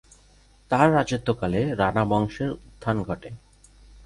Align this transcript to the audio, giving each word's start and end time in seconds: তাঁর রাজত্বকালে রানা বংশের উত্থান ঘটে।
তাঁর 0.71 0.87
রাজত্বকালে 0.93 1.61
রানা 1.75 2.03
বংশের 2.05 2.49
উত্থান 2.57 2.97
ঘটে। 3.03 3.29